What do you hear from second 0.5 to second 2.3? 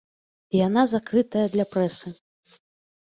Яна закрытая для прэсы.